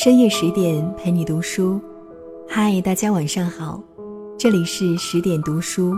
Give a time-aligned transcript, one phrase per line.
[0.00, 1.80] 深夜十点陪你读书，
[2.48, 3.82] 嗨，大家晚上好，
[4.38, 5.92] 这里是十点读书，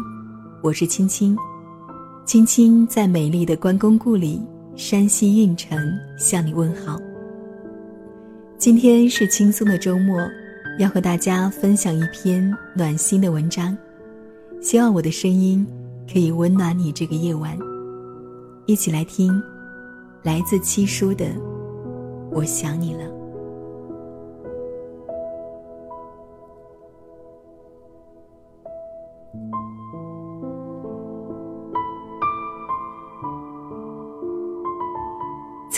[0.63, 1.37] 我是青青，
[2.25, 4.41] 青青在美丽的关公故里
[4.75, 5.79] 山西运城
[6.17, 6.99] 向你问好。
[8.57, 10.19] 今天是轻松的周末，
[10.79, 13.77] 要和大家分享一篇暖心的文章，
[14.63, 15.67] 希望我的声音
[16.11, 17.55] 可以温暖你这个夜晚。
[18.65, 19.31] 一起来听，
[20.23, 21.27] 来自七叔的
[22.33, 23.05] 《我想你了》。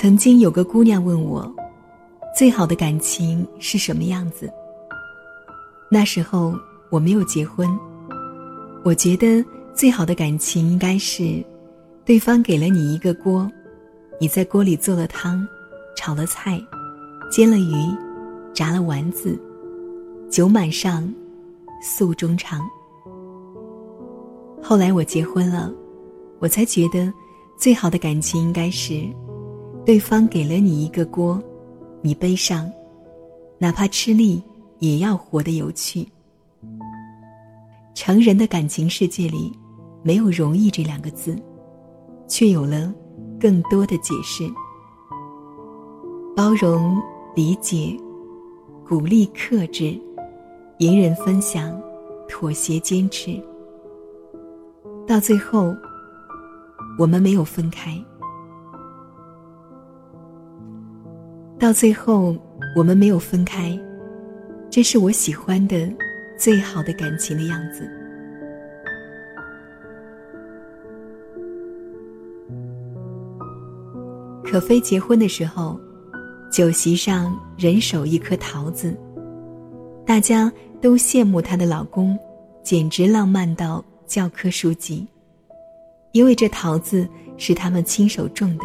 [0.03, 1.49] 曾经有个姑娘问我，
[2.37, 4.53] 最好的感情是什么样子？
[5.89, 6.57] 那时候
[6.91, 7.71] 我没有结婚，
[8.83, 11.41] 我觉得最好的感情应该是，
[12.05, 13.49] 对方给了你一个锅，
[14.21, 15.47] 你在锅里做了汤，
[15.95, 16.61] 炒了菜，
[17.31, 17.73] 煎了鱼，
[18.53, 19.41] 炸了丸子，
[20.29, 21.09] 酒满上，
[21.81, 22.69] 诉衷肠。
[24.61, 25.73] 后来我结婚了，
[26.41, 27.13] 我才觉得，
[27.57, 29.01] 最好的感情应该是，
[29.85, 31.43] 对方给了你一个锅，
[32.03, 32.71] 你背上，
[33.59, 34.41] 哪怕吃力
[34.79, 36.07] 也要活得有趣。
[37.93, 39.53] 成人的感情世界里，
[40.05, 41.37] 没有容易这两个字，
[42.29, 42.95] 却有了
[43.41, 44.49] 更多的解释：
[46.37, 46.97] 包容、
[47.35, 47.97] 理解、
[48.89, 50.01] 鼓励、克制、
[50.79, 51.77] 隐忍、分享、
[52.29, 53.43] 妥协、坚持。
[55.09, 55.75] 到最后，
[57.01, 58.01] 我们没有分开。
[61.63, 62.37] 到最后，
[62.75, 63.79] 我们没有分开，
[64.69, 65.89] 这是我喜欢的
[66.37, 67.89] 最好的感情的样子。
[74.43, 75.79] 可菲结婚的时候，
[76.51, 78.93] 酒席上人手一颗桃子，
[80.05, 82.19] 大家都羡慕她的老公，
[82.65, 83.85] 简直浪漫到。
[84.05, 85.07] 教科书籍，
[86.11, 87.09] 因为这桃子
[87.39, 88.65] 是他们亲手种的。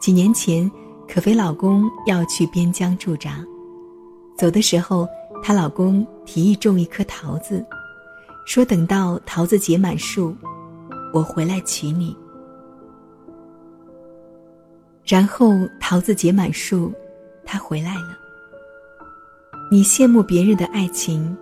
[0.00, 0.70] 几年前，
[1.12, 3.44] 可菲老公要去边疆驻扎，
[4.38, 5.08] 走的时候，
[5.42, 7.66] 她老公提议种一棵桃子，
[8.46, 10.32] 说等到桃子结满树，
[11.12, 12.16] 我回来娶你。
[15.04, 16.92] 然后桃子结满树，
[17.44, 18.16] 他回来了。
[19.68, 21.36] 你羡慕别人的爱情，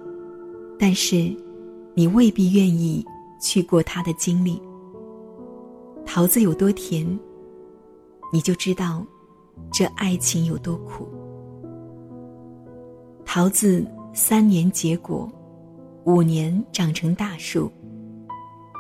[0.79, 1.31] 但是。
[1.95, 3.05] 你未必愿意
[3.41, 4.63] 去过他的经历。
[6.07, 7.19] 桃子有多甜，
[8.33, 9.05] 你就知道
[9.73, 11.09] 这爱情有多苦。
[13.25, 15.31] 桃子三年结果，
[16.05, 17.71] 五年长成大树，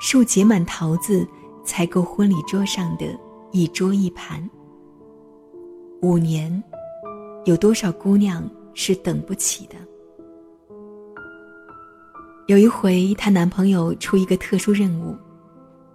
[0.00, 1.26] 树结满桃子
[1.64, 3.06] 才够婚礼桌上的
[3.52, 4.48] 一桌一盘。
[6.00, 6.62] 五年，
[7.44, 9.76] 有多少姑娘是等不起的？
[12.46, 15.14] 有一回，她男朋友出一个特殊任务，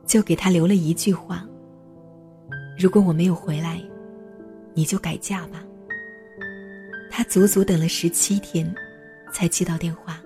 [0.06, 1.44] 就给她留了一句话
[2.78, 3.82] ：“如果我没有回来，
[4.74, 5.64] 你就改嫁吧。”
[7.10, 8.74] 她足足等了十七天，
[9.32, 10.22] 才接到电话。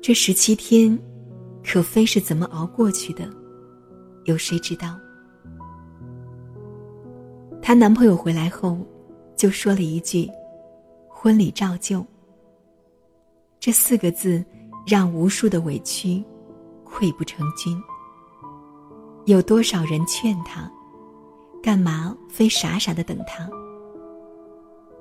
[0.00, 0.98] 这十七天，
[1.64, 3.28] 可非是怎么熬过去的，
[4.24, 4.98] 有谁知道？
[7.60, 8.78] 她男朋友回来后，
[9.36, 10.30] 就说了一句
[11.08, 12.06] ：“婚礼照旧。”
[13.60, 14.44] 这四个字。
[14.90, 16.24] 让无数的委屈
[16.82, 17.78] 溃不成军。
[19.26, 20.72] 有多少人劝他，
[21.62, 23.48] 干嘛非傻傻的等他？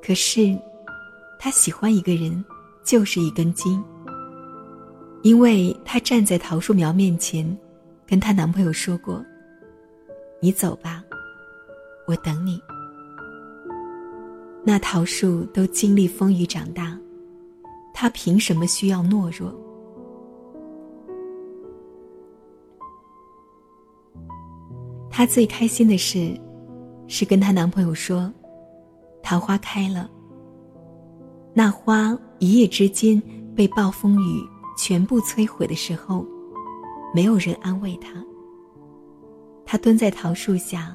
[0.01, 0.57] 可是，
[1.39, 2.43] 他喜欢一个人，
[2.83, 3.83] 就是一根筋。
[5.23, 7.57] 因为她站在桃树苗面前，
[8.05, 9.25] 跟她男朋友说过
[10.39, 11.03] ：“你走吧，
[12.07, 12.61] 我等你。”
[14.63, 16.97] 那桃树都经历风雨长大，
[17.93, 19.53] 他凭什么需要懦弱？
[25.09, 26.39] 她最开心的事，
[27.07, 28.31] 是跟她男朋友说，
[29.23, 30.09] 桃花开了。
[31.53, 33.21] 那花一夜之间
[33.55, 34.43] 被暴风雨
[34.77, 36.25] 全部摧毁的时候，
[37.13, 38.09] 没有人安慰她。
[39.65, 40.93] 她蹲在桃树下，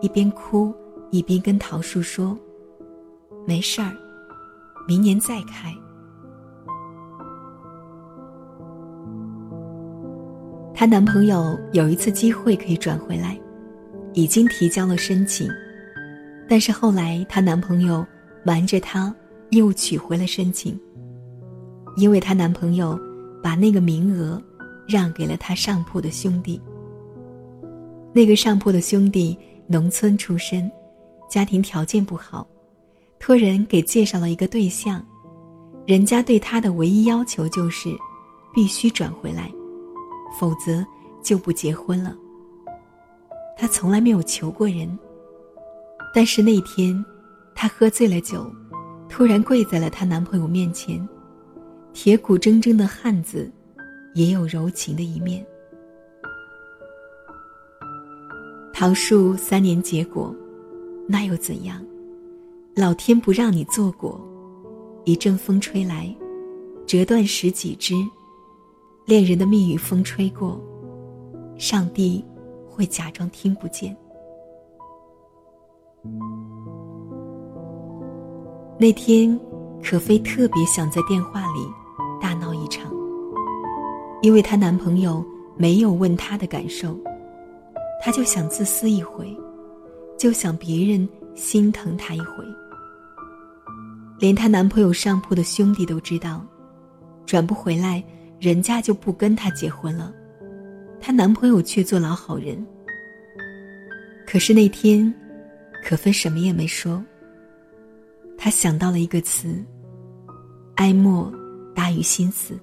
[0.00, 0.74] 一边哭
[1.10, 2.36] 一边跟桃树说
[3.46, 3.92] ：“没事儿，
[4.86, 5.74] 明年再开。”
[10.74, 13.40] 她男朋友有一次机会可以转回来。
[14.16, 15.46] 已经提交了申请，
[16.48, 18.04] 但是后来她男朋友
[18.42, 19.14] 瞒着她
[19.50, 20.76] 又取回了申请。
[21.98, 22.98] 因为她男朋友
[23.42, 24.42] 把那个名额
[24.88, 26.58] 让给了他上铺的兄弟。
[28.14, 29.36] 那个上铺的兄弟
[29.66, 30.70] 农村出身，
[31.28, 32.46] 家庭条件不好，
[33.18, 35.04] 托人给介绍了一个对象，
[35.86, 37.90] 人家对他的唯一要求就是，
[38.54, 39.52] 必须转回来，
[40.40, 40.82] 否则
[41.22, 42.16] 就不结婚了。
[43.56, 44.86] 她从来没有求过人，
[46.14, 47.04] 但是那天，
[47.54, 48.46] 她喝醉了酒，
[49.08, 51.08] 突然跪在了她男朋友面前，
[51.94, 53.50] 铁骨铮铮的汉子，
[54.14, 55.44] 也有柔情的一面。
[58.74, 60.36] 桃树三年结果，
[61.08, 61.82] 那又怎样？
[62.74, 64.20] 老天不让你做果，
[65.06, 66.14] 一阵风吹来，
[66.86, 67.94] 折断十几枝。
[69.06, 70.60] 恋人的蜜语风吹过，
[71.56, 72.22] 上帝
[72.76, 73.96] 会假装听不见。
[78.78, 79.40] 那天，
[79.82, 81.66] 可菲特别想在电话里
[82.20, 82.92] 大闹一场，
[84.20, 85.24] 因为她男朋友
[85.56, 86.94] 没有问她的感受。
[88.02, 89.34] 她就想自私一回，
[90.18, 92.44] 就想别人心疼她一回。
[94.18, 96.44] 连她男朋友上铺的兄弟都知道，
[97.24, 98.04] 转不回来，
[98.38, 100.12] 人家就不跟她结婚了。
[101.06, 102.66] 她男朋友却做老好人。
[104.26, 105.14] 可是那天，
[105.84, 107.00] 可芬什么也没说。
[108.36, 109.64] 她想到了一个词：
[110.74, 111.32] 哀莫
[111.76, 112.58] 大于心死。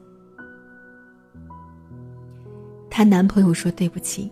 [2.90, 4.30] 她男朋友说对不起。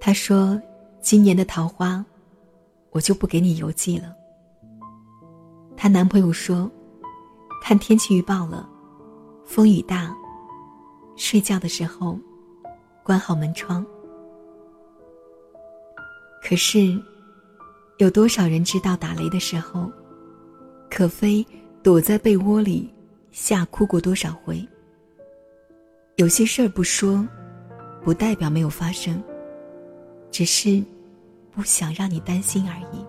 [0.00, 0.60] 他说
[1.02, 2.04] ：“今年的桃花，
[2.90, 4.14] 我就不给你邮寄了。”
[5.76, 6.70] 她男朋友说
[7.60, 8.70] ：“看天气预报了，
[9.44, 10.16] 风雨大。
[11.16, 12.16] 睡觉的时候，
[13.02, 13.84] 关好门窗。”
[16.42, 17.00] 可是，
[17.98, 19.88] 有多少人知道打雷的时候，
[20.90, 21.46] 可飞
[21.82, 22.92] 躲在被窝里
[23.30, 24.66] 吓哭过多少回？
[26.16, 27.26] 有些事儿不说，
[28.02, 29.22] 不代表没有发生。
[30.30, 30.82] 只是，
[31.52, 33.06] 不想让你担心而已。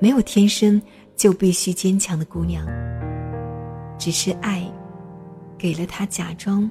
[0.00, 0.80] 没有天生
[1.16, 2.64] 就必须坚强的姑娘，
[3.98, 4.70] 只是爱，
[5.56, 6.70] 给了她假装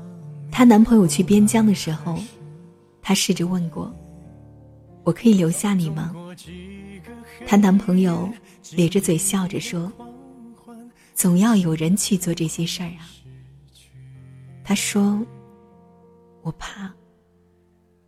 [0.61, 2.19] 她男朋友去边疆的时候，
[3.01, 3.91] 她试着问过
[5.03, 6.13] ：“我可以留下你吗？”
[7.47, 8.29] 她男朋友
[8.73, 9.91] 咧着嘴笑着说
[11.15, 13.09] ：“总要有人去做这些事儿啊。”
[14.63, 15.19] 她说
[16.45, 16.93] ：“我怕。”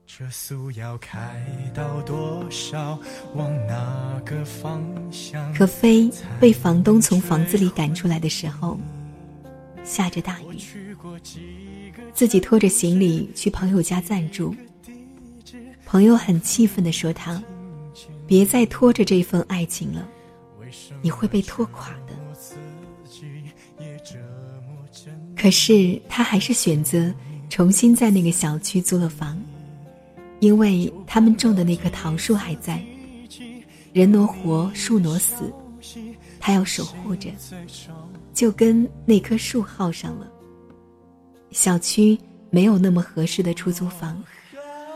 [0.05, 2.99] 这速要开到多少？
[3.33, 4.79] 往哪个方
[5.11, 5.51] 向？
[5.55, 6.07] 可菲
[6.39, 8.77] 被房东从房子里赶出来的时候，
[9.83, 10.57] 下着大雨，
[12.13, 14.55] 自己拖着行李去朋友家暂住。
[15.85, 17.41] 朋友很气愤的说：“他
[18.25, 20.07] 别再拖着这份爱情了，
[21.01, 22.13] 你会被拖垮的。”
[25.35, 27.13] 可是他还是选择
[27.49, 29.37] 重新在那个小区租了房，
[30.39, 32.81] 因为他们种的那棵桃树还在，
[33.91, 35.53] 人挪活，树挪死，
[36.39, 37.29] 他要守护着，
[38.33, 40.31] 就跟那棵树耗上了。
[41.51, 42.17] 小区
[42.49, 44.21] 没有那么合适的出租房，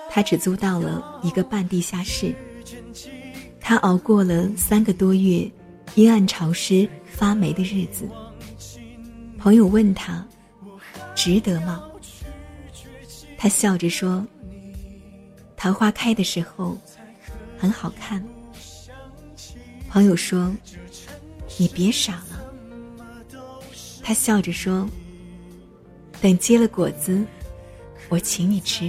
[0.10, 2.34] 他只租到了一个半地下室。
[3.62, 5.50] 他熬过了三个多月
[5.96, 8.08] 阴暗潮湿发霉的日子。
[9.38, 10.26] 朋友问他。
[11.16, 11.84] 值得吗？
[13.40, 14.24] 他笑着说
[15.58, 16.78] ：“桃花开的时候
[17.58, 18.24] 很好看。”
[19.90, 20.56] 朋友说
[21.58, 22.37] ：“你别傻了。”
[24.08, 24.88] 他笑着说
[26.22, 27.26] ：“等结了果子，
[28.08, 28.86] 我请你吃。”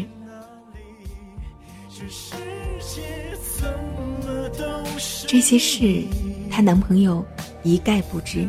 [5.27, 6.05] 这些事，
[6.49, 7.27] 她男朋友
[7.65, 8.47] 一概不知。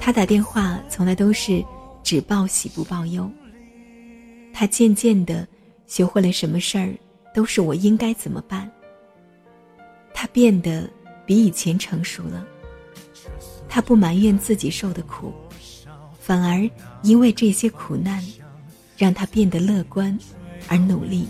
[0.00, 1.64] 他打电话从来都是。
[2.02, 3.30] 只报喜不报忧。
[4.52, 5.48] 他渐渐的
[5.86, 6.94] 学会了什么事儿
[7.32, 8.70] 都是我应该怎么办。
[10.12, 10.86] 他变得
[11.24, 12.46] 比以前成熟了。
[13.70, 15.32] 他不埋怨自己受的苦，
[16.26, 16.66] 反而
[17.02, 18.24] 因为这些苦难，
[18.96, 20.18] 让他变得乐观
[20.68, 21.26] 而努力。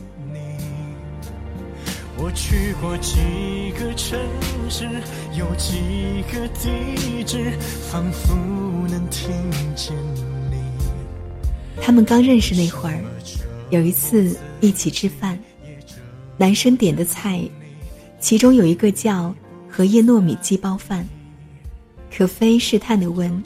[2.16, 4.16] 我去过几个城
[4.70, 4.84] 市，
[5.36, 7.50] 有几个地址，
[7.90, 8.36] 仿佛
[8.88, 9.32] 能听
[9.74, 9.92] 见。
[11.82, 13.02] 他们刚认识那会儿，
[13.70, 15.36] 有一次一起吃饭，
[16.36, 17.42] 男生点的菜，
[18.20, 19.34] 其中有一个叫
[19.68, 21.04] 荷叶糯米鸡包饭。
[22.16, 23.42] 可菲试探的问：“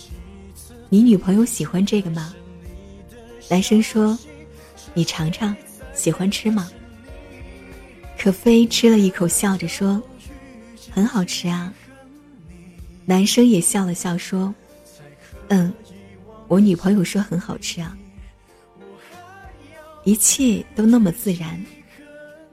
[0.88, 2.34] 你女朋友喜欢这个吗？”
[3.50, 4.18] 男生说
[4.94, 5.54] ：“你尝尝，
[5.94, 6.70] 喜欢吃吗？”
[8.18, 10.02] 可菲吃了一口，笑着说
[10.90, 11.72] ：“很好吃啊。”
[13.06, 14.54] 男生也笑了笑说
[15.48, 15.72] ：“嗯，
[16.46, 17.96] 我女朋友说很好吃啊。”
[20.04, 21.64] 一切都那么自然，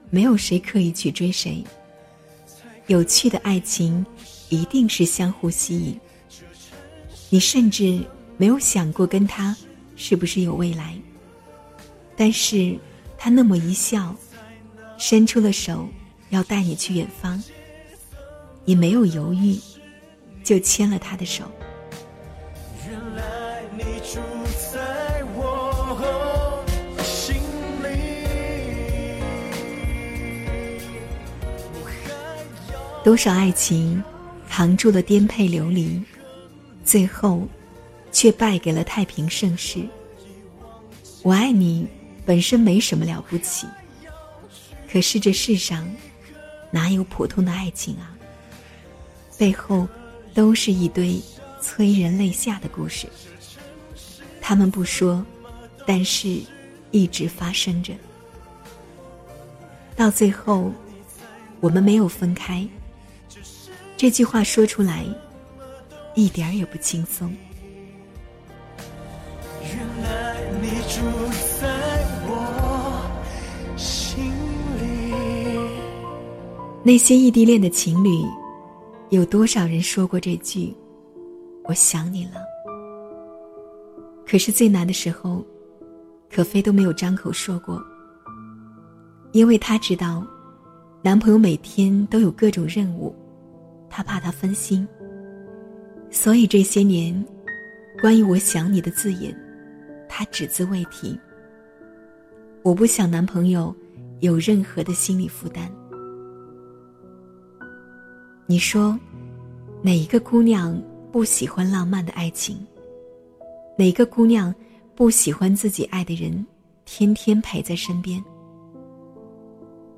[0.09, 1.63] 没有谁刻意去追谁。
[2.87, 4.05] 有趣的爱情
[4.49, 5.99] 一定是相互吸引。
[7.29, 7.99] 你甚至
[8.37, 9.55] 没有想过跟他
[9.95, 10.95] 是不是有未来，
[12.15, 12.77] 但是
[13.17, 14.15] 他那么一笑，
[14.97, 15.87] 伸出了手
[16.29, 17.41] 要带你去远方，
[18.63, 19.57] 你没有犹豫。
[20.43, 21.43] 就牵了他的手。
[33.03, 34.03] 多少爱情
[34.47, 35.99] 扛住了颠沛流离，
[36.83, 37.47] 最后
[38.15, 39.85] 却败给了太平盛世。
[41.21, 41.85] 我爱你
[42.25, 43.67] 本身没什么了不起，
[44.89, 45.85] 可是这世上
[46.71, 48.15] 哪有普通的爱情啊？
[49.37, 49.85] 背后。
[50.35, 51.17] 都是一堆
[51.61, 53.07] 催人泪下的故事，
[54.41, 55.25] 他们不说，
[55.87, 56.41] 但是
[56.91, 57.93] 一直发生着。
[59.95, 60.73] 到最后，
[61.61, 62.67] 我们没有分开。
[63.95, 65.05] 这句话说出来，
[66.15, 67.33] 一点儿也不轻松。
[70.95, 71.01] 住
[71.59, 71.67] 在
[72.25, 73.05] 我
[73.75, 74.23] 心
[74.79, 75.11] 里。
[76.83, 78.09] 那些异地恋的情侣。
[79.09, 80.75] 有多少人说过这句
[81.65, 82.41] “我想你了”？
[84.25, 85.45] 可是最难的时候，
[86.29, 87.79] 可菲都没有张口说过，
[89.31, 90.25] 因为她知道，
[91.03, 93.15] 男朋友每天都有各种任务，
[93.91, 94.85] 她怕他分心。
[96.09, 97.23] 所以这些年，
[98.01, 99.33] 关于“我想你”的字眼，
[100.07, 101.19] 她只字未提。
[102.63, 103.75] 我不想男朋友
[104.21, 105.71] 有任何的心理负担。
[108.47, 108.97] 你说，
[109.81, 110.81] 哪一个姑娘
[111.11, 112.57] 不喜欢浪漫的爱情？
[113.77, 114.53] 哪个姑娘
[114.95, 116.45] 不喜欢自己爱的人
[116.85, 118.23] 天天陪在身边？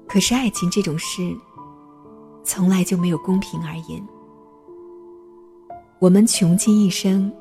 [0.08, 1.22] 可是爱情这种事，
[2.44, 4.02] 从来就没有公平而言。
[6.00, 7.32] 我们穷尽一生，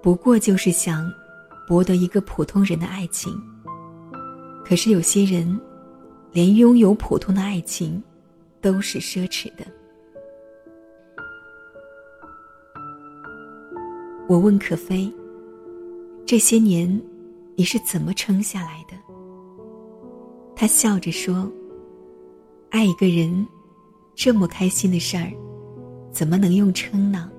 [0.00, 1.12] 不过就是想
[1.68, 3.30] 博得一个普通人的爱情。
[4.64, 5.60] 可是有些人，
[6.32, 8.02] 连拥有普通的爱情，
[8.62, 9.66] 都是奢侈的。
[14.26, 15.12] 我问可菲
[16.24, 17.00] ：“这些年，
[17.54, 18.96] 你是怎么撑下来的？”
[20.56, 21.50] 他笑着说
[22.70, 23.46] ：“爱一个人，
[24.14, 25.30] 这么开心的事儿，
[26.10, 27.30] 怎么能用撑呢？”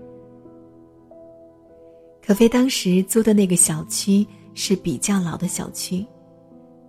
[2.30, 6.06] 可菲当时租的那个小区是比较老的小区，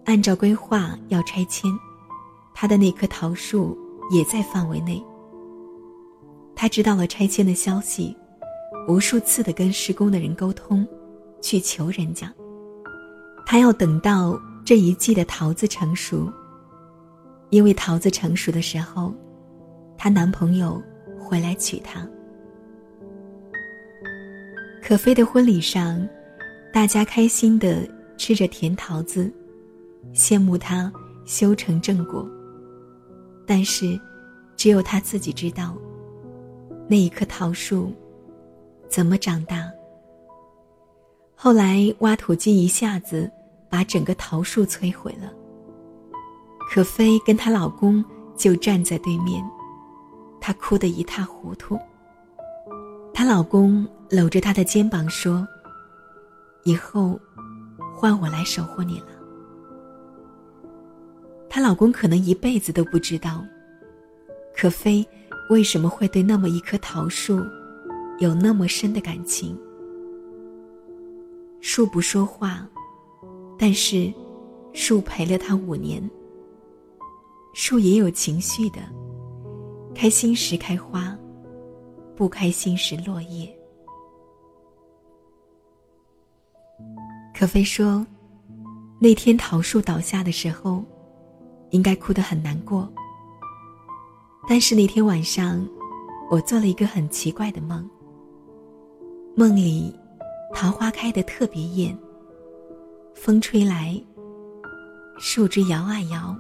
[0.05, 1.73] 按照规划要拆迁，
[2.53, 3.75] 他的那棵桃树
[4.11, 5.03] 也在范围内。
[6.55, 8.15] 他知道了拆迁的消息。
[8.87, 10.87] 无数次的跟施工的人沟通，
[11.41, 12.31] 去求人家。
[13.47, 16.31] 他要等到这一季的桃子成熟，
[17.49, 19.15] 因为桃子成熟的时候，
[19.97, 20.83] 她男朋友
[21.19, 22.07] 回来娶她。
[24.83, 26.07] 可菲的婚礼上，
[26.73, 29.33] 大家开心的吃着甜桃子，
[30.15, 30.93] 羡慕她
[31.25, 32.29] 修成正果。
[33.47, 34.01] 但是，
[34.57, 35.77] 只有她自己知道，
[36.89, 37.93] 那一棵桃树。
[38.89, 39.71] 怎么长大？
[41.37, 43.31] 后来挖土机一下子
[43.69, 45.33] 把整个桃树摧毁了。
[46.69, 49.45] 可菲跟她老公就站在对面，
[50.41, 51.79] 她哭得一塌糊涂。
[53.15, 55.47] 她老公搂着她的肩膀说
[56.65, 57.21] ：“以后，
[57.95, 59.07] 换我来守护你了。”
[61.49, 63.45] 她老公可能一辈子都不知道，
[64.57, 65.07] 可菲
[65.49, 67.41] 为什么会对那么一棵桃树。
[68.19, 69.59] 有那么深的感情，
[71.63, 72.69] 树不说话，
[73.59, 74.13] 但是
[74.75, 76.03] 树陪了他五年。
[77.55, 78.81] 树也有情绪的，
[79.95, 81.17] 开心时开花，
[82.15, 83.51] 不开心时落叶。
[87.41, 88.07] 可菲说，
[88.99, 90.85] 那天桃树倒下的时候，
[91.71, 92.87] 应该哭得很难过。
[94.47, 95.67] 但是那天晚上，
[96.31, 97.89] 我做了一个很奇怪的梦。
[99.35, 99.99] 梦里，
[100.53, 101.99] 桃花开得特别艳。
[103.15, 103.99] 风吹来，
[105.19, 106.37] 树枝摇啊摇，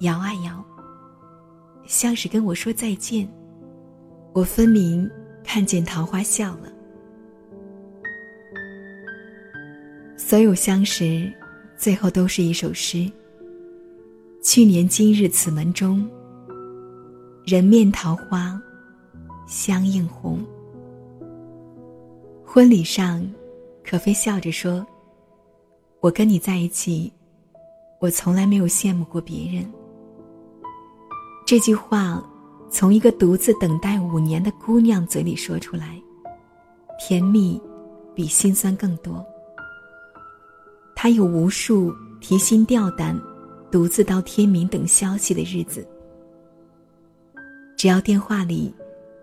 [0.00, 0.62] 摇啊摇，
[1.86, 3.26] 像是跟我说再见。
[4.34, 5.10] 我分明
[5.42, 6.70] 看见桃花笑了。
[10.32, 11.30] 所有相识，
[11.76, 13.06] 最后都是一首诗。
[14.42, 16.08] 去年今日此门中，
[17.44, 18.58] 人面桃花
[19.46, 20.42] 相映红。
[22.46, 23.22] 婚礼上，
[23.84, 24.86] 可菲笑着说
[26.00, 27.12] ：“我跟你在一起，
[28.00, 29.70] 我从来没有羡慕过别人。”
[31.44, 32.24] 这句话
[32.70, 36.02] 从一个独自等待五年的姑娘嘴里说出来，
[36.98, 37.60] 甜蜜
[38.14, 39.22] 比心酸更多。
[41.02, 43.20] 他有无数提心吊胆、
[43.72, 45.84] 独自到天明等消息的日子。
[47.76, 48.72] 只要电话里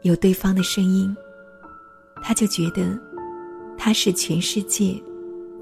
[0.01, 1.15] 有对方的声音，
[2.21, 2.99] 他就觉得
[3.77, 5.01] 他是全世界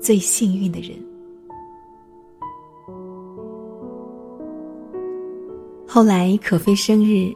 [0.02, 0.98] 最幸运的人。
[5.88, 7.32] 后来可菲生日，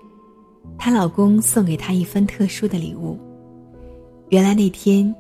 [0.76, 3.16] 她老公送给她一份特殊的礼物。
[4.30, 5.16] 原来那天，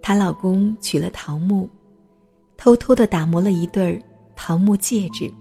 [0.00, 1.68] 她老公取了桃木。
[2.56, 4.00] 偷偷的打磨了一对儿
[4.34, 5.32] 桃木戒指。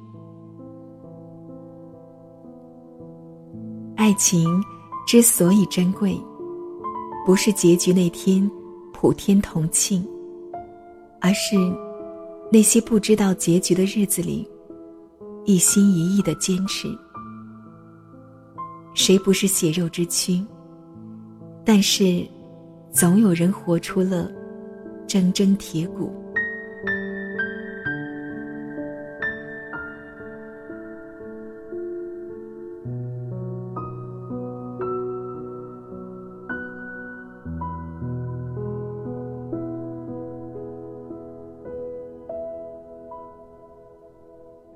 [3.96, 4.62] 爱情
[5.08, 6.20] 之所以珍贵，
[7.26, 8.50] 不是结局那天
[8.94, 10.06] 普天同庆，
[11.22, 11.56] 而是
[12.52, 14.48] 那些不知道结局的日子里，
[15.46, 16.88] 一心一意的坚持。
[18.94, 20.46] 谁不是血肉之躯？
[21.66, 22.24] 但是，
[22.92, 24.30] 总有人活出了
[25.08, 26.14] 铮铮铁骨。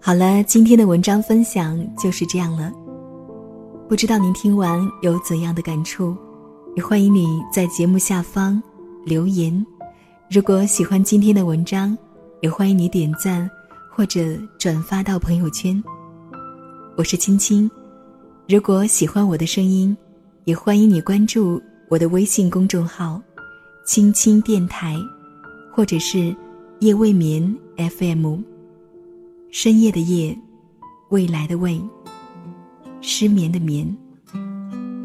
[0.09, 2.73] 好了，今天的文章分享就是这样了。
[3.87, 6.17] 不知道您听完有怎样的感触？
[6.75, 8.59] 也欢迎你在节目下方
[9.05, 9.63] 留言。
[10.27, 11.95] 如果喜欢今天的文章，
[12.41, 13.47] 也欢迎你点赞
[13.87, 15.79] 或者转发到朋友圈。
[16.97, 17.69] 我是青青，
[18.47, 19.95] 如果喜欢我的声音，
[20.45, 23.21] 也欢迎你关注我的微信公众号
[23.85, 24.97] “青青电台”，
[25.71, 26.35] 或者是
[26.81, 28.37] “夜未眠 FM”。
[29.51, 30.37] 深夜的夜，
[31.09, 31.81] 未来的未，
[33.01, 33.97] 失眠的眠，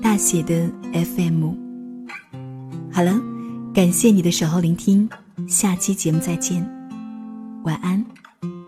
[0.03, 1.55] 大写的 FM。
[2.93, 3.19] 好了，
[3.73, 5.09] 感谢你的守候聆听，
[5.49, 6.63] 下期节目再见，
[7.65, 8.05] 晚安。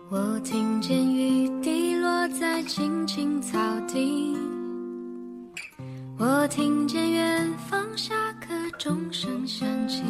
[0.09, 4.35] 我听见雨滴落在青青草地，
[6.17, 8.47] 我听见远方下课
[8.79, 10.01] 钟声响起。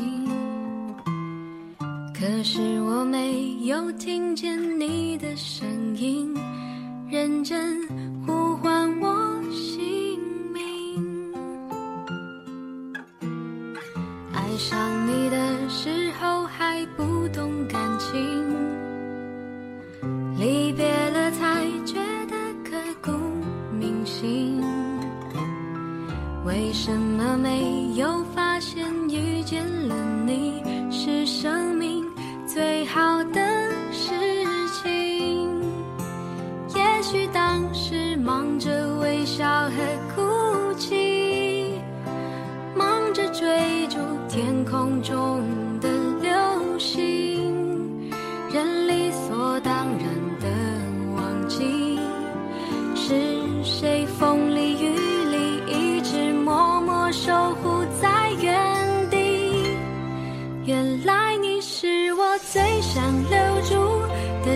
[2.20, 6.34] 可是我没有听见你的声音，
[7.08, 7.80] 认真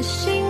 [0.02, 0.41] 的